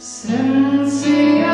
[0.00, 1.47] Since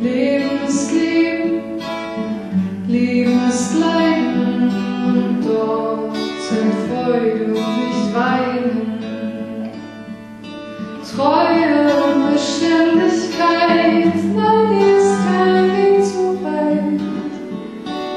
[0.00, 1.62] Lebenslieb,
[2.86, 4.70] Liebesgleiten
[5.04, 8.98] und dort sind Freude und nicht Weinen.
[11.16, 17.00] Treue und Beständigkeit, nein, hier ist zu weit.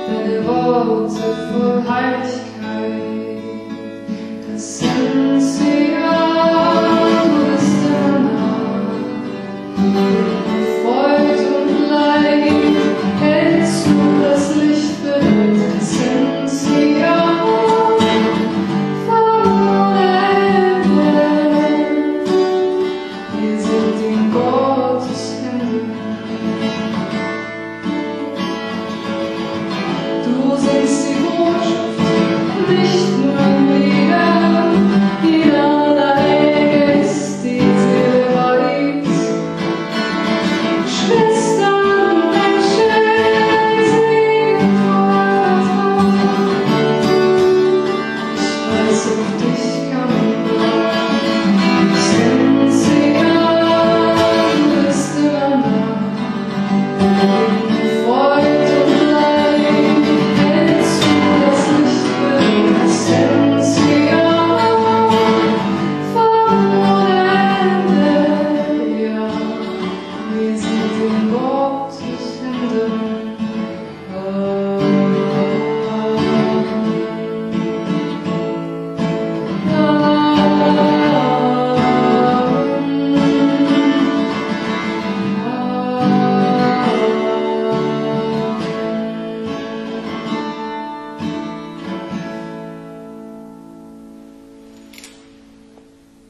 [0.07, 2.50] Deine Worte voll Heiligkeit.